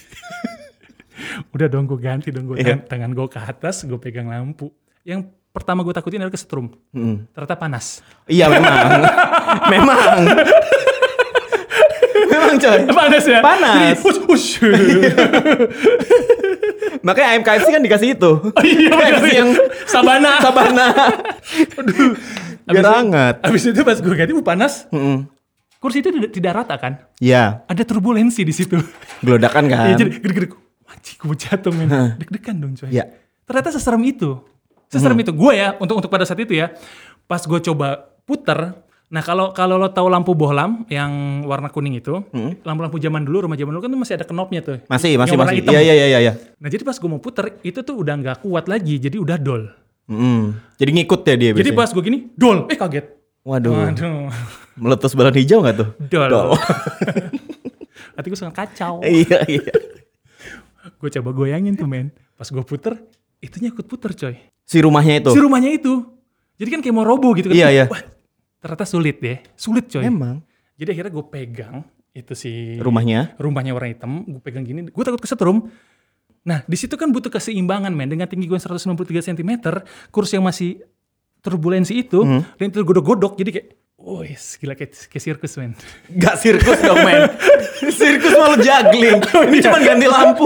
Udah 1.54 1.66
dong 1.66 1.86
gue 1.86 1.98
ganti 1.98 2.28
dong. 2.28 2.46
Gue 2.46 2.60
Iya. 2.60 2.78
tangan 2.80 3.10
gue 3.10 3.26
ke 3.26 3.38
atas, 3.38 3.82
gue 3.82 3.96
pegang 3.96 4.28
lampu. 4.28 4.70
Yang 5.02 5.32
pertama 5.54 5.80
gue 5.80 5.94
takutin 5.94 6.18
adalah 6.18 6.34
kesetrum. 6.34 6.74
Mm. 6.90 7.30
Ternyata 7.30 7.54
panas. 7.54 8.02
Iya 8.26 8.50
memang. 8.50 8.74
memang. 9.72 10.18
memang 12.26 12.54
coy. 12.58 12.78
Panas 12.90 13.24
ya? 13.24 13.38
Panas. 13.38 13.74
Jadi, 13.78 13.94
ush, 14.02 14.20
ush. 14.26 14.48
Makanya 17.06 17.28
AMKFC 17.38 17.68
kan 17.70 17.80
dikasih 17.80 18.08
itu. 18.16 18.32
Oh 18.42 18.64
iya 18.64 19.14
sih. 19.22 19.32
yang 19.32 19.50
Sabana. 19.86 20.42
sabana. 20.42 20.86
Biar 22.64 22.82
Abis- 22.82 22.90
hangat. 22.90 23.34
Abis 23.44 23.62
itu 23.68 23.80
pas 23.84 23.94
gue 23.94 24.10
ganti, 24.10 24.32
uh, 24.32 24.42
panas. 24.42 24.88
Mm-mm. 24.90 25.28
Kursi 25.78 26.00
itu 26.00 26.08
tidak, 26.08 26.32
tidak 26.32 26.52
rata 26.56 26.74
kan? 26.80 26.96
Iya, 27.20 27.60
Ada 27.68 27.84
turbulensi 27.84 28.40
di 28.40 28.50
situ. 28.50 28.80
gelodakan 29.20 29.68
kan. 29.68 29.92
Iya 29.92 30.00
jadi 30.00 30.10
gede-gede. 30.16 30.48
Anjing 30.88 31.16
gue 31.20 31.36
jatuh 31.36 31.70
men. 31.70 32.16
Deg-degan 32.16 32.56
dong 32.56 32.72
coy. 32.74 32.88
Iya. 32.88 33.04
Ternyata 33.44 33.68
seserem 33.70 34.00
itu. 34.02 34.40
Seserem 34.94 35.18
itu. 35.18 35.34
Gue 35.34 35.58
ya, 35.58 35.74
untuk 35.82 35.98
untuk 35.98 36.10
pada 36.10 36.22
saat 36.22 36.38
itu 36.38 36.54
ya. 36.54 36.70
Pas 37.26 37.42
gue 37.42 37.58
coba 37.58 38.14
puter. 38.22 38.78
Nah 39.10 39.22
kalau 39.22 39.54
kalau 39.54 39.78
lo 39.78 39.92
tahu 39.92 40.10
lampu 40.10 40.32
bohlam 40.34 40.86
yang 40.86 41.42
warna 41.44 41.68
kuning 41.68 41.98
itu. 41.98 42.22
Lampu-lampu 42.62 43.02
zaman 43.02 43.26
dulu, 43.26 43.50
rumah 43.50 43.58
zaman 43.58 43.74
dulu 43.74 43.82
kan 43.82 43.90
tuh 43.90 44.00
masih 44.00 44.14
ada 44.18 44.26
knopnya 44.26 44.60
tuh. 44.62 44.76
Masih, 44.86 45.18
masih, 45.18 45.36
masih. 45.36 45.62
Iya, 45.66 45.80
iya, 45.82 45.94
iya, 45.94 46.18
iya. 46.22 46.32
Nah 46.62 46.68
jadi 46.70 46.82
pas 46.86 46.94
gue 46.94 47.10
mau 47.10 47.18
puter, 47.18 47.58
itu 47.66 47.82
tuh 47.82 47.98
udah 47.98 48.14
nggak 48.18 48.36
kuat 48.46 48.70
lagi. 48.70 49.02
Jadi 49.02 49.18
udah 49.18 49.36
dol. 49.38 49.70
Mm. 50.04 50.52
Jadi 50.76 50.90
ngikut 51.00 51.20
ya 51.24 51.34
dia 51.34 51.50
Jadi 51.56 51.72
biasanya. 51.72 51.78
pas 51.80 51.88
gue 51.92 52.02
gini, 52.04 52.18
dol. 52.36 52.58
Eh 52.68 52.76
kaget. 52.76 53.06
Waduh, 53.44 53.76
Waduh. 53.76 54.32
meletus 54.80 55.12
balon 55.12 55.36
hijau 55.36 55.60
gak 55.60 55.76
tuh? 55.76 55.88
Dol. 56.08 56.28
Dol. 56.32 56.48
Hati 58.16 58.26
gue 58.32 58.38
sangat 58.40 58.56
kacau. 58.64 59.04
iya, 59.04 59.44
iya. 59.44 59.74
gue 60.96 61.10
coba 61.20 61.30
goyangin 61.36 61.76
tuh 61.76 61.84
men. 61.84 62.08
Pas 62.40 62.48
gue 62.48 62.64
puter, 62.64 62.96
itunya 63.44 63.68
ikut 63.68 63.84
puter 63.84 64.16
coy. 64.16 64.34
Si 64.64 64.80
rumahnya 64.80 65.20
itu. 65.20 65.30
Si 65.36 65.40
rumahnya 65.40 65.70
itu. 65.76 65.92
Jadi 66.56 66.68
kan 66.72 66.80
kayak 66.80 66.94
mau 66.96 67.04
roboh 67.04 67.36
gitu 67.36 67.52
kan. 67.52 67.56
Iya, 67.60 67.68
iya. 67.68 67.84
Wah, 67.90 68.00
ternyata 68.64 68.88
sulit 68.88 69.20
deh. 69.20 69.38
Sulit 69.54 69.92
coy. 69.92 70.00
Memang. 70.00 70.40
Jadi 70.80 70.88
akhirnya 70.96 71.12
gue 71.12 71.26
pegang 71.28 71.76
itu 72.14 72.32
si 72.34 72.78
Rumahnya. 72.78 73.36
rumahnya 73.36 73.74
warna 73.74 73.90
hitam. 73.90 74.24
Gue 74.24 74.40
pegang 74.40 74.64
gini. 74.64 74.88
Gue 74.88 75.04
takut 75.04 75.20
kesetrum. 75.20 75.68
Nah 76.46 76.64
di 76.64 76.76
situ 76.78 76.94
kan 76.96 77.10
butuh 77.12 77.28
keseimbangan 77.28 77.92
men. 77.92 78.08
Dengan 78.08 78.26
tinggi 78.30 78.48
gue 78.48 78.58
193 78.58 79.34
cm. 79.34 79.50
Kursi 80.14 80.38
yang 80.40 80.46
masih 80.46 80.80
turbulensi 81.44 82.06
itu. 82.06 82.22
Hmm. 82.22 82.42
Dan 82.56 82.72
itu 82.72 82.80
godok-godok. 82.80 83.36
Jadi 83.38 83.50
kayak. 83.60 83.68
Wih, 84.04 84.36
gila 84.36 84.76
kayak, 84.76 85.08
kayak 85.08 85.22
sirkus 85.24 85.56
men. 85.56 85.72
Gak 86.22 86.36
sirkus 86.36 86.76
dong 86.84 87.00
men. 87.08 87.24
sirkus 87.98 88.36
malu 88.36 88.60
juggling. 88.60 89.16
Ini 89.16 89.58
cuma 89.64 89.80
ganti 89.80 90.04
lampu. 90.04 90.44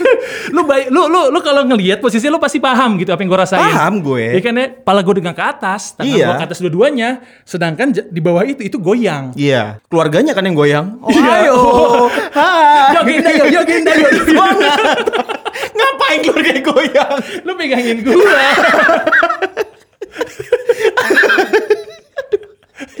lu 0.54 0.68
baik, 0.68 0.92
lu 0.92 1.08
lu 1.08 1.32
lu 1.32 1.40
kalau 1.40 1.64
ngelihat 1.64 2.04
posisi 2.04 2.28
lu 2.28 2.36
pasti 2.36 2.60
paham 2.60 3.00
gitu 3.00 3.08
apa 3.08 3.24
yang 3.24 3.32
gue 3.32 3.40
rasain. 3.40 3.64
Paham 3.72 4.04
gue. 4.04 4.36
Iya 4.36 4.40
kan 4.44 4.52
ya, 4.52 4.66
pala 4.84 5.00
gue 5.00 5.16
dengan 5.16 5.32
ke 5.32 5.40
atas, 5.40 5.96
tangan 5.96 6.12
Iya. 6.12 6.26
gue 6.28 6.36
ke 6.36 6.46
atas 6.52 6.58
dua-duanya, 6.60 7.10
sedangkan 7.48 7.88
di 7.96 8.20
bawah 8.20 8.44
itu 8.44 8.68
itu 8.68 8.76
goyang. 8.76 9.32
Iya, 9.32 9.80
keluarganya 9.88 10.36
kan 10.36 10.44
yang 10.44 10.52
goyang. 10.52 11.00
Oh, 11.00 11.08
Iya. 11.08 11.32
ayo. 11.48 11.56
Hai. 12.36 13.00
Yoginda 13.00 13.30
yo, 13.32 13.44
yoginda 13.48 13.92
yo. 13.96 14.08
Semangat. 14.28 14.78
Ngapain 15.72 16.18
keluarga 16.20 16.52
goyang? 16.60 17.16
lu 17.48 17.52
pegangin 17.56 17.98
gua. 18.04 18.44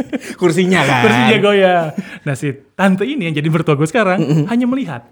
Kursinya 0.40 0.80
kan. 0.82 1.02
Kursinya 1.06 1.36
goyang. 1.40 1.86
Nah 2.26 2.34
si 2.36 2.48
tante 2.74 3.04
ini 3.04 3.30
yang 3.30 3.34
jadi 3.36 3.48
mertua 3.48 3.74
gue 3.76 3.88
sekarang 3.88 4.48
hanya 4.48 4.66
melihat. 4.66 5.06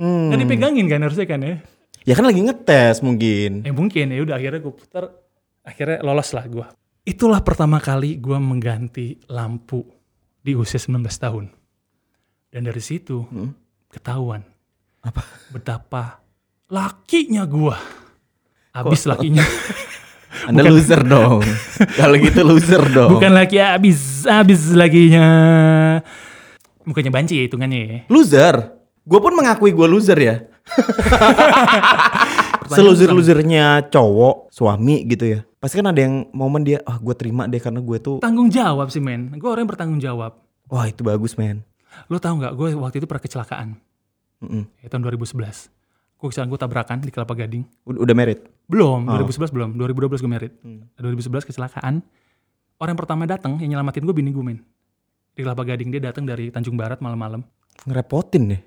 Hmm. 0.00 0.30
Nggak 0.30 0.40
dipegangin 0.46 0.86
kan 0.90 1.00
harusnya 1.02 1.26
kan 1.26 1.40
ya. 1.40 1.54
Ya 2.04 2.12
kan 2.12 2.28
lagi 2.28 2.40
ngetes 2.44 3.00
mungkin. 3.00 3.64
Eh 3.64 3.72
mungkin 3.72 4.12
ya 4.12 4.20
udah 4.20 4.36
akhirnya 4.36 4.60
gue 4.60 4.74
putar, 4.76 5.08
akhirnya 5.64 6.04
lolos 6.04 6.30
lah 6.36 6.44
gue. 6.44 6.66
Itulah 7.04 7.40
pertama 7.40 7.80
kali 7.80 8.20
gue 8.20 8.36
mengganti 8.36 9.20
lampu 9.32 9.84
di 10.44 10.52
usia 10.52 10.76
19 10.76 11.04
tahun. 11.08 11.44
Dan 12.52 12.70
dari 12.70 12.78
situ 12.84 13.24
ketahuan 13.90 14.44
Apa? 15.02 15.24
betapa 15.50 16.20
lakinya 16.68 17.48
gue. 17.48 17.76
Habis 18.74 19.08
lakinya. 19.08 19.44
Anda 20.44 20.62
loser 20.68 21.00
dong. 21.04 21.40
Kalau 22.00 22.16
gitu 22.20 22.40
loser 22.44 22.82
dong. 22.92 23.16
Bukan 23.16 23.32
laki 23.32 23.56
habis, 23.60 24.28
habis 24.28 24.72
lakinya. 24.76 25.26
Bukannya 26.84 27.12
banci 27.12 27.40
ya 27.40 27.44
hitungannya 27.48 27.80
ya. 27.80 27.98
Loser. 28.12 28.76
Gue 29.04 29.20
pun 29.20 29.32
mengakui 29.36 29.72
gue 29.72 29.88
loser 29.88 30.18
ya. 30.20 30.36
Seloser-losernya 32.64 33.92
cowok, 33.92 34.48
suami 34.48 35.04
gitu 35.04 35.36
ya. 35.36 35.40
Pasti 35.60 35.80
kan 35.80 35.92
ada 35.92 36.00
yang 36.00 36.28
momen 36.32 36.64
dia, 36.64 36.80
ah 36.84 36.96
gue 36.96 37.12
terima 37.16 37.44
deh 37.44 37.60
karena 37.60 37.80
gue 37.80 37.98
tuh, 38.00 38.16
Tanggung 38.20 38.48
jawab 38.48 38.88
sih 38.88 39.00
men. 39.00 39.32
Gue 39.36 39.48
orang 39.48 39.64
yang 39.64 39.72
bertanggung 39.72 40.00
jawab. 40.00 40.40
wah 40.68 40.88
itu 40.88 41.04
bagus 41.04 41.36
men. 41.36 41.60
Lo 42.08 42.16
tau 42.16 42.36
nggak? 42.36 42.52
Gue 42.56 42.72
waktu 42.76 43.00
itu 43.00 43.06
pernah 43.08 43.22
kecelakaan. 43.22 43.68
Mm-mm. 44.44 44.64
Ya, 44.80 44.88
tahun 44.88 45.08
2011. 45.08 45.72
Gue 46.24 46.32
kecelakaan, 46.32 46.56
gue 46.56 46.60
tabrakan 46.64 46.96
di 47.04 47.12
Kelapa 47.12 47.36
Gading. 47.36 47.68
Udah, 47.84 48.16
merit? 48.16 48.48
Belum, 48.64 49.04
Oh. 49.04 49.20
2011 49.20 49.52
belum. 49.52 49.76
2012 49.76 50.24
gue 50.24 50.30
merit. 50.32 50.52
2011 50.96 51.44
kecelakaan. 51.44 52.00
Orang 52.80 52.96
yang 52.96 53.00
pertama 53.04 53.28
datang 53.28 53.60
yang 53.60 53.76
nyelamatin 53.76 54.08
gue 54.08 54.16
bini 54.16 54.32
gue 54.32 54.40
men. 54.40 54.64
Di 55.36 55.44
Kelapa 55.44 55.68
Gading 55.68 55.92
dia 55.92 56.00
datang 56.00 56.24
dari 56.24 56.48
Tanjung 56.48 56.80
Barat 56.80 57.04
malam-malam. 57.04 57.44
Ngerepotin 57.84 58.56
deh. 58.56 58.62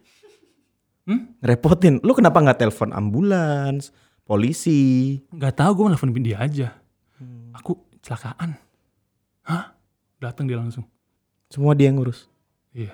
Hmm? 1.09 1.33
Ngerepotin. 1.41 1.97
Lu 2.05 2.13
kenapa 2.13 2.45
nggak 2.45 2.61
telepon 2.61 2.93
ambulans, 2.93 3.89
polisi? 4.21 5.17
Gak 5.33 5.57
tahu 5.57 5.81
gue 5.81 5.97
nelfon 5.97 6.13
dia 6.13 6.37
aja. 6.37 6.77
Hmm. 7.17 7.57
Aku 7.57 7.89
kecelakaan. 7.97 8.53
Hah? 9.49 9.73
Datang 10.21 10.45
dia 10.45 10.61
langsung. 10.61 10.85
Semua 11.49 11.73
dia 11.73 11.89
yang 11.89 11.97
ngurus. 11.97 12.29
Iya. 12.69 12.93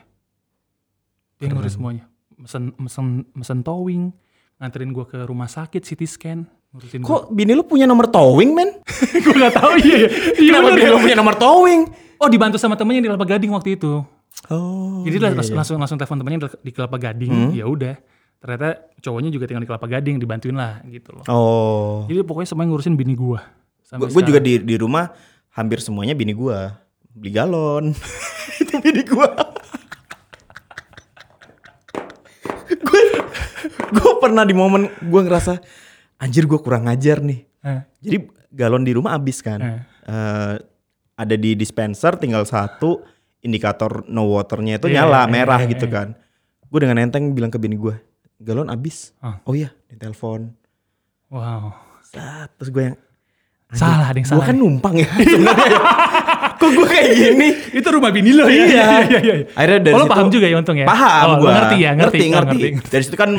Dia 1.36 1.52
ngurus 1.52 1.76
semuanya. 1.76 2.08
Mesen, 2.40 2.72
mesen, 2.80 3.28
mesen 3.36 3.60
towing, 3.60 4.16
nganterin 4.58 4.92
gue 4.92 5.06
ke 5.06 5.20
rumah 5.24 5.48
sakit, 5.48 5.82
CT 5.82 6.02
scan, 6.06 6.40
ngurusin 6.74 7.02
gue. 7.02 7.10
Kok 7.10 7.34
bini 7.34 7.54
lu 7.54 7.64
punya 7.66 7.86
nomor 7.86 8.10
towing 8.10 8.54
men? 8.54 8.82
gue 9.24 9.36
gak 9.36 9.56
tahu 9.56 9.78
iya. 9.82 10.08
Iya 10.38 10.50
Kenapa 10.58 10.68
bener. 10.72 10.78
bini 10.80 10.90
lu 10.90 11.00
punya 11.02 11.18
nomor 11.18 11.36
towing? 11.36 11.82
Oh 12.22 12.30
dibantu 12.32 12.56
sama 12.56 12.80
temennya 12.80 13.04
di 13.04 13.10
Kelapa 13.12 13.28
Gading 13.28 13.52
waktu 13.52 13.76
itu. 13.76 14.00
Oh. 14.50 15.04
Jadi 15.06 15.18
lah 15.20 15.32
langsung 15.36 15.78
langsung 15.78 15.98
telepon 16.00 16.18
temennya 16.20 16.40
di- 16.64 16.74
Kelapa 16.74 16.98
Gading. 16.98 17.52
Ya 17.54 17.68
udah. 17.68 18.00
Ternyata 18.44 18.92
cowoknya 19.00 19.30
juga 19.32 19.48
tinggal 19.48 19.64
di 19.64 19.70
Kelapa 19.72 19.88
Gading, 19.88 20.20
dibantuin 20.20 20.56
lah 20.56 20.84
gitu 20.88 21.16
loh. 21.16 21.24
Oh. 21.28 22.04
Jadi 22.12 22.24
pokoknya 22.28 22.48
semuanya 22.52 22.70
ngurusin 22.76 22.96
bini 22.96 23.16
gua. 23.16 23.40
Sampai 23.84 24.12
Gue 24.12 24.24
juga 24.24 24.40
di 24.40 24.60
di 24.60 24.76
rumah 24.76 25.12
hampir 25.54 25.80
semuanya 25.80 26.18
bini 26.18 26.34
gua 26.34 26.80
beli 27.14 27.32
galon. 27.32 27.94
Itu 28.62 28.82
bini 28.82 29.06
gua. 29.06 29.30
gue 29.32 29.53
gue 33.94 34.12
pernah 34.18 34.44
di 34.44 34.52
momen 34.52 34.90
gue 35.00 35.22
ngerasa 35.22 35.62
anjir 36.18 36.46
gue 36.46 36.58
kurang 36.58 36.86
ngajar 36.86 37.22
nih. 37.22 37.40
Eh, 37.62 37.82
Jadi 38.02 38.18
galon 38.50 38.82
di 38.82 38.92
rumah 38.92 39.14
habis 39.14 39.40
kan. 39.40 39.60
Eh. 39.60 39.82
Eh, 40.04 40.56
ada 41.14 41.36
di 41.38 41.54
dispenser 41.54 42.18
tinggal 42.18 42.44
satu 42.44 43.06
indikator 43.40 44.02
no 44.08 44.34
waternya 44.34 44.78
itu 44.78 44.88
Iya, 44.88 45.06
nyala 45.06 45.22
iya, 45.24 45.30
merah 45.30 45.62
iya, 45.62 45.70
gitu 45.70 45.86
iya. 45.88 45.94
kan. 45.94 46.08
Gue 46.66 46.80
dengan 46.82 46.98
enteng 47.00 47.32
bilang 47.32 47.50
ke 47.50 47.58
bini 47.58 47.76
gue 47.76 47.96
galon 48.38 48.68
habis. 48.68 49.14
Ah. 49.20 49.40
Oh 49.46 49.54
iya 49.54 49.72
di 49.86 49.96
telepon. 49.96 50.52
wow. 51.30 51.72
Sat, 52.04 52.52
Terus 52.58 52.70
gue 52.70 52.84
yang 52.92 52.98
Salah 53.74 54.06
ada 54.06 54.18
yang 54.18 54.28
gue 54.28 54.38
salah. 54.38 54.46
kan 54.46 54.56
numpang 54.56 54.96
ya. 54.96 55.10
Kok 56.60 56.70
gue 56.74 56.88
kayak 56.88 57.08
gini? 57.14 57.48
itu 57.80 57.88
rumah 57.90 58.12
bini 58.14 58.32
lo 58.36 58.46
ya. 58.48 58.66
Iya. 58.74 58.88
iya, 59.08 59.20
iya. 59.20 59.36
Akhirnya 59.54 59.80
dari 59.80 59.94
oh, 59.94 60.00
lo 60.00 60.06
situ 60.06 60.14
paham 60.14 60.28
juga 60.30 60.46
ya 60.50 60.56
untung 60.60 60.78
ya? 60.78 60.88
Paham 60.88 61.28
oh, 61.28 61.36
gue. 61.42 61.50
ngerti 61.52 61.78
ya, 61.78 61.92
ngerti. 61.94 62.18
ngerti, 62.18 62.26
Oh, 62.28 62.42
ngerti. 62.44 62.90
Dari 62.90 63.04
situ 63.04 63.18
kan 63.18 63.32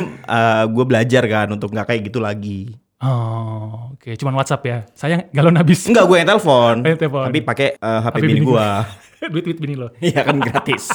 gue 0.69 0.85
belajar 0.85 1.23
kan 1.25 1.47
untuk 1.53 1.69
nggak 1.73 1.87
kayak 1.87 2.01
gitu 2.07 2.19
lagi. 2.23 2.75
Oh, 3.05 3.93
oke. 3.93 4.09
Cuman 4.15 4.33
WhatsApp 4.39 4.63
ya. 4.65 4.77
Sayang 4.95 5.27
galon 5.35 5.59
habis. 5.59 5.83
Enggak 5.85 6.07
gue 6.07 6.17
yang 6.17 6.29
telepon. 6.31 6.75
Oh, 6.81 6.95
telepon. 6.95 7.25
Tapi 7.29 7.39
pakai 7.43 7.67
eh, 7.75 7.99
HP, 8.01 8.15
HP 8.15 8.15
bini 8.23 8.33
bini 8.33 8.41
gue. 8.47 8.67
Duit-duit 9.33 9.57
bini 9.59 9.75
lo. 9.75 9.87
Iya 9.99 10.21
kan 10.23 10.37
gratis. 10.39 10.85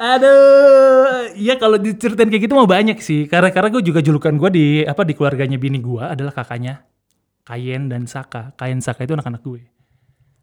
Aduh, 0.00 1.28
iya 1.36 1.60
kalau 1.60 1.76
diceritain 1.76 2.32
kayak 2.32 2.48
gitu 2.48 2.56
mau 2.56 2.64
banyak 2.64 2.96
sih. 3.04 3.28
Karena 3.28 3.52
karena 3.52 3.68
gue 3.68 3.82
juga 3.84 4.00
julukan 4.00 4.32
gue 4.32 4.50
di 4.50 4.66
apa 4.82 5.04
di 5.04 5.12
keluarganya 5.12 5.60
bini 5.60 5.76
gue 5.78 6.00
adalah 6.00 6.32
kakaknya 6.32 6.88
Kayen 7.44 7.92
dan 7.92 8.08
Saka. 8.08 8.56
Kayen 8.56 8.80
Saka 8.80 9.04
itu 9.04 9.12
anak-anak 9.12 9.44
gue. 9.44 9.62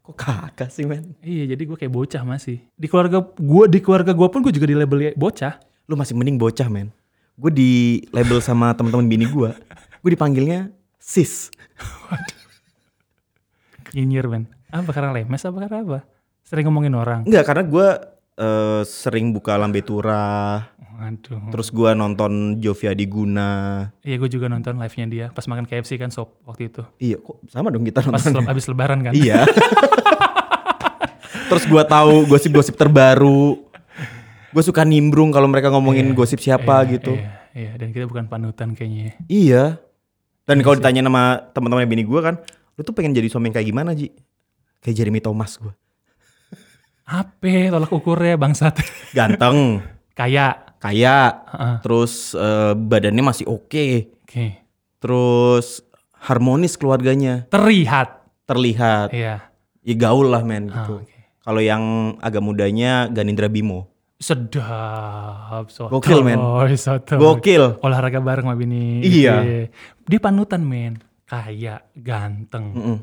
Kok 0.08 0.16
kakak 0.16 0.72
sih 0.72 0.88
men? 0.88 1.12
Iya, 1.20 1.52
jadi 1.52 1.62
gue 1.68 1.76
kayak 1.76 1.92
bocah 1.92 2.24
masih. 2.24 2.64
Di 2.80 2.88
keluarga 2.88 3.20
gue 3.20 3.64
di 3.68 3.78
keluarga 3.84 4.16
gue 4.16 4.28
pun 4.32 4.40
gue 4.40 4.48
juga 4.56 4.64
di 4.64 4.72
label 4.72 5.12
bocah. 5.12 5.60
Lu 5.84 6.00
masih 6.00 6.16
mending 6.16 6.40
bocah 6.40 6.64
men. 6.72 6.88
Gue 7.36 7.52
di 7.52 8.00
label 8.16 8.40
sama 8.40 8.72
teman-teman 8.76 9.04
bini 9.04 9.28
gue. 9.28 9.52
Gue 10.00 10.10
dipanggilnya 10.16 10.72
sis. 10.96 11.52
Nyinyir 13.92 14.32
men. 14.32 14.48
Apa 14.72 14.96
karena 14.96 15.12
lemes 15.12 15.44
apa 15.44 15.68
karena 15.68 15.78
apa? 15.84 15.98
Sering 16.40 16.64
ngomongin 16.72 16.96
orang. 16.96 17.28
Enggak 17.28 17.44
karena 17.44 17.68
gue 17.68 17.88
eh, 18.38 18.82
sering 18.82 19.30
buka 19.30 19.54
lambe 19.54 19.82
turah. 19.82 20.70
Waduh. 20.94 21.50
Terus 21.50 21.68
gue 21.68 21.90
nonton 21.92 22.32
Jovia 22.58 22.90
Diguna. 22.90 23.86
Iya, 24.00 24.18
gue 24.18 24.26
juga 24.28 24.46
nonton 24.46 24.74
live-nya 24.76 25.06
dia 25.06 25.26
pas 25.28 25.44
makan 25.44 25.62
KFC 25.62 25.94
kan 25.94 26.10
sop 26.10 26.42
waktu 26.42 26.66
itu. 26.68 26.82
Iya 26.98 27.18
kok 27.18 27.38
sama 27.46 27.70
dong 27.70 27.82
kita 27.82 28.02
Pas 28.02 28.18
nonton. 28.18 28.42
le- 28.42 28.50
abis 28.50 28.66
lebaran 28.66 28.98
kan. 29.00 29.12
iya. 29.12 29.46
Terus 31.48 31.64
gue 31.64 31.82
tahu 31.82 32.26
gosip-gosip 32.26 32.74
terbaru. 32.74 33.62
Gue 34.48 34.62
suka 34.62 34.82
nimbrung 34.82 35.28
kalau 35.28 35.46
mereka 35.46 35.68
ngomongin 35.68 36.10
gosip 36.12 36.38
siapa 36.38 36.82
Iya, 36.82 36.90
gitu. 36.90 37.12
Iya, 37.14 37.30
iya, 37.54 37.70
dan 37.74 37.92
kita 37.92 38.04
bukan 38.04 38.26
panutan 38.26 38.72
kayaknya. 38.72 39.14
Iya. 39.24 39.76
Dan 40.44 40.60
kalau 40.60 40.76
ditanya 40.76 41.04
nama 41.04 41.22
teman-teman 41.52 41.84
bini 41.84 42.02
gue 42.02 42.20
kan, 42.20 42.40
lu 42.74 42.80
tuh 42.80 42.90
pengen 42.90 43.12
jadi 43.12 43.28
suami 43.28 43.48
yang 43.48 43.56
kayak 43.56 43.68
gimana 43.68 43.92
Ji? 43.92 44.08
Kayak 44.80 44.96
Jeremy 44.98 45.20
Thomas 45.20 45.54
gue. 45.54 45.72
Apa 47.08 47.72
tolak 47.72 47.88
ukurnya 47.88 48.36
bangsat? 48.36 48.84
Ganteng, 49.16 49.80
Kaya. 50.12 50.76
kaya, 50.76 51.40
Heeh. 51.48 51.74
terus 51.80 52.36
eh, 52.36 52.76
badannya 52.76 53.24
masih 53.24 53.48
oke, 53.48 54.12
Oke. 54.22 54.60
terus 55.00 55.80
harmonis 56.20 56.76
keluarganya, 56.76 57.48
Terlihat. 57.48 58.28
terlihat. 58.44 59.08
Iya. 59.10 59.48
Ya 59.80 59.94
gaul 59.96 60.28
lah 60.28 60.44
men 60.44 60.68
Ah, 60.68 60.84
gitu. 60.84 61.00
oke. 61.00 61.16
Kalau 61.40 61.64
yang 61.64 61.82
agak 62.20 62.44
mudanya 62.44 63.08
Ganindra 63.08 63.48
Bimo. 63.48 63.88
Sedap. 64.20 65.72
Sotoy, 65.72 65.96
Gokil, 65.96 66.20
men. 66.20 66.36
sotoy. 66.76 67.16
Gokil. 67.16 67.80
Olahraga 67.80 68.20
bareng 68.20 68.44
sama 68.44 68.52
bini. 68.52 69.00
Iya. 69.00 69.64
Dia 70.04 70.20
panutan 70.20 70.60
men. 70.60 71.00
Kaya, 71.24 71.80
ganteng, 71.94 72.66
Mm-mm. 72.76 72.98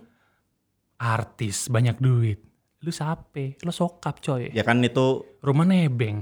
artis, 0.95 1.65
banyak 1.67 1.97
duit. 1.97 2.44
Lu 2.85 2.93
sape? 2.93 3.57
Lu 3.59 3.73
sokap 3.73 4.21
coy. 4.21 4.53
Ya 4.53 4.61
kan 4.61 4.77
itu 4.79 5.25
Rumah 5.41 5.65
nebeng. 5.65 6.21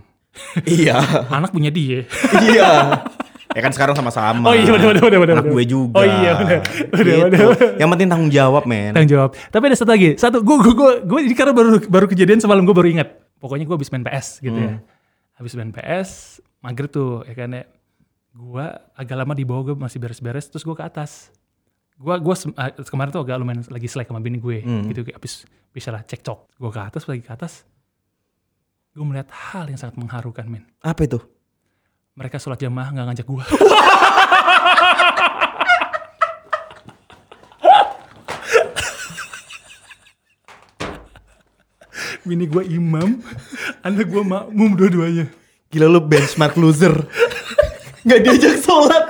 iya. 0.63 0.95
Anak 1.37 1.51
punya 1.51 1.67
dia. 1.69 2.07
iya. 2.41 2.71
Ya 3.53 3.61
kan 3.61 3.69
sekarang 3.69 3.93
sama-sama. 3.93 4.49
Oh 4.49 4.55
iya, 4.57 4.65
bener, 4.65 4.97
bener, 4.97 5.03
bener, 5.05 5.19
bener, 5.21 5.33
Anak 5.37 5.45
bener. 5.45 5.53
gue 5.53 5.65
juga. 5.69 5.93
Oh 5.93 6.01
iya, 6.01 6.31
bener, 6.33 6.59
bener, 6.89 7.05
Gitu. 7.05 7.21
bener. 7.29 7.77
Yang 7.77 7.89
penting 7.93 8.07
tanggung 8.09 8.31
jawab, 8.33 8.63
men. 8.65 8.97
Tanggung 8.97 9.13
jawab. 9.13 9.29
Tapi 9.37 9.63
ada 9.69 9.77
satu 9.77 9.91
lagi. 9.93 10.09
Satu, 10.17 10.41
gue 10.41 10.57
gue 10.57 10.73
gue 10.73 10.91
gue 11.05 11.19
ini 11.21 11.35
karena 11.37 11.53
baru 11.53 11.77
baru 11.85 12.09
kejadian 12.09 12.41
semalam 12.41 12.65
gue 12.65 12.73
baru 12.73 12.89
ingat. 12.89 13.13
Pokoknya 13.37 13.69
gue 13.69 13.75
habis 13.77 13.93
main 13.93 14.01
PS 14.01 14.41
gitu 14.41 14.57
ya. 14.57 14.81
Habis 15.37 15.53
main 15.53 15.69
PS, 15.69 16.09
maghrib 16.65 16.89
tuh 16.89 17.21
ya 17.29 17.35
kan 17.37 17.53
ya. 17.53 17.69
Gue 18.33 18.65
agak 18.97 19.21
lama 19.21 19.37
di 19.37 19.45
bawah 19.45 19.69
gue 19.69 19.75
masih 19.77 20.01
beres-beres, 20.01 20.49
terus 20.49 20.65
gue 20.65 20.73
ke 20.73 20.81
atas. 20.81 21.29
Gue 21.93 22.15
gue 22.19 22.35
sem- 22.35 22.55
ah, 22.55 22.73
kemarin 22.73 23.11
tuh 23.11 23.21
agak 23.21 23.37
lumayan 23.37 23.61
lagi 23.69 23.85
slack 23.85 24.09
sama 24.09 24.19
bini 24.19 24.37
gue, 24.37 24.59
gitu 24.89 25.03
kayak 25.03 25.17
habis 25.17 25.45
bisa 25.69 25.89
lah 25.89 26.01
cekcok. 26.01 26.57
Gue 26.57 26.69
ke 26.69 26.81
atas, 26.81 27.05
lagi 27.05 27.21
ke 27.21 27.31
atas. 27.31 27.63
Gue 28.91 29.01
melihat 29.01 29.29
hal 29.31 29.65
yang 29.67 29.77
sangat 29.77 29.97
mengharukan 29.97 30.45
men. 30.45 30.65
Apa 30.79 31.05
itu? 31.05 31.21
Mereka 32.13 32.37
sholat 32.37 32.59
jamaah 32.59 32.89
nggak 32.89 33.05
ngajak 33.09 33.25
gue. 33.25 33.45
Bini 42.23 42.47
gue 42.47 42.63
imam, 42.71 43.19
anak 43.83 44.07
gue 44.07 44.23
makmum 44.23 44.73
dua-duanya. 44.73 45.27
Gila 45.69 45.87
lu 45.89 45.99
benchmark 45.99 46.55
loser. 46.55 46.93
Gak 48.07 48.19
diajak 48.19 48.59
sholat. 48.59 49.02